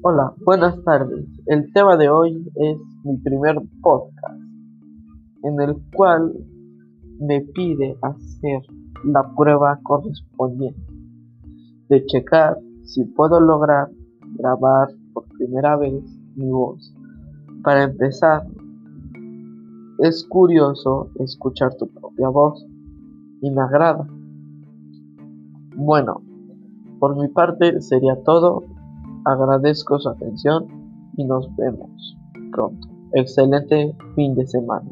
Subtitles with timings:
[0.00, 1.26] Hola, buenas tardes.
[1.46, 4.40] El tema de hoy es mi primer podcast,
[5.42, 6.32] en el cual
[7.18, 8.62] me pide hacer
[9.02, 10.80] la prueba correspondiente
[11.88, 13.88] de checar si puedo lograr
[14.38, 16.04] grabar por primera vez
[16.36, 16.94] mi voz.
[17.64, 18.46] Para empezar,
[19.98, 22.64] es curioso escuchar tu propia voz
[23.42, 24.06] y me agrada.
[25.74, 26.22] Bueno,
[27.00, 28.77] por mi parte sería todo.
[29.28, 30.66] Agradezco su atención
[31.18, 32.16] y nos vemos
[32.50, 32.88] pronto.
[33.12, 34.88] Excelente fin de semana.